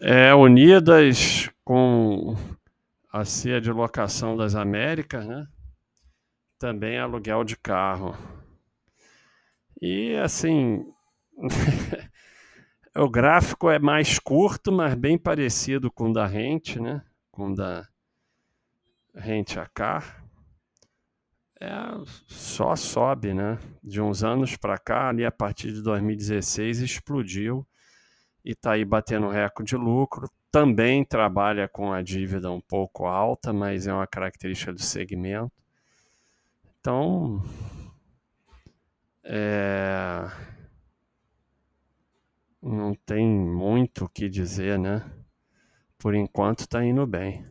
é, 0.00 0.32
unidas 0.34 1.50
com 1.64 2.36
a 3.12 3.24
CIA 3.24 3.60
de 3.60 3.70
locação 3.72 4.36
das 4.36 4.54
Américas, 4.54 5.26
né? 5.26 5.46
Também 6.58 6.98
aluguel 6.98 7.44
de 7.44 7.56
carro. 7.56 8.16
E 9.80 10.14
assim, 10.16 10.84
o 12.96 13.08
gráfico 13.08 13.70
é 13.70 13.78
mais 13.78 14.18
curto, 14.18 14.70
mas 14.72 14.94
bem 14.94 15.18
parecido 15.18 15.90
com 15.90 16.10
o 16.10 16.12
da 16.12 16.26
Rente, 16.26 16.80
né? 16.80 17.02
Com 17.30 17.50
o 17.50 17.54
da 17.54 17.88
Rente 19.14 19.58
a 19.58 19.66
Car. 19.66 20.24
É, 21.60 21.70
só 22.28 22.76
sobe, 22.76 23.34
né? 23.34 23.58
De 23.82 24.00
uns 24.00 24.22
anos 24.22 24.56
para 24.56 24.78
cá, 24.78 25.08
ali 25.08 25.24
a 25.24 25.32
partir 25.32 25.72
de 25.72 25.82
2016 25.82 26.80
explodiu 26.80 27.66
e 28.44 28.52
está 28.52 28.72
aí 28.72 28.84
batendo 28.84 29.28
recorde 29.28 29.70
de 29.70 29.76
lucro. 29.76 30.30
Também 30.50 31.04
trabalha 31.04 31.68
com 31.68 31.92
a 31.92 32.02
dívida 32.02 32.50
um 32.50 32.60
pouco 32.60 33.06
alta, 33.06 33.52
mas 33.52 33.86
é 33.86 33.92
uma 33.92 34.06
característica 34.06 34.72
do 34.72 34.80
segmento. 34.80 35.52
Então, 36.80 37.42
é... 39.22 40.30
não 42.62 42.94
tem 42.94 43.26
muito 43.28 44.04
o 44.06 44.08
que 44.08 44.28
dizer, 44.28 44.78
né? 44.78 45.04
Por 45.98 46.14
enquanto 46.14 46.60
está 46.60 46.84
indo 46.84 47.06
bem. 47.06 47.44